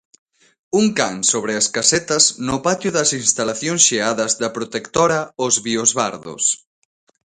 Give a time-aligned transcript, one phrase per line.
[0.79, 6.43] Un can sobre as casetas no patio das instalacións xeadas da protectora Os Biosbardos.